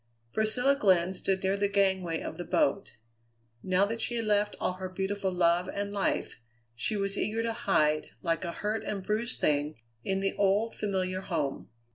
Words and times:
Priscilla 0.33 0.75
Glenn 0.75 1.13
stood 1.13 1.43
near 1.43 1.55
the 1.55 1.67
gangway 1.67 2.21
of 2.21 2.39
the 2.39 2.43
boat. 2.43 2.93
Now 3.61 3.85
that 3.85 4.01
she 4.01 4.15
had 4.15 4.25
left 4.25 4.55
all 4.59 4.73
her 4.73 4.89
beautiful 4.89 5.31
love 5.31 5.69
and 5.71 5.93
life, 5.93 6.41
she 6.73 6.97
was 6.97 7.19
eager 7.19 7.43
to 7.43 7.53
hide, 7.53 8.09
like 8.23 8.43
a 8.43 8.51
hurt 8.51 8.83
and 8.83 9.03
bruised 9.03 9.39
thing, 9.39 9.75
in 10.03 10.19
the 10.19 10.33
old, 10.37 10.75
familiar 10.75 11.21
home. 11.21 11.69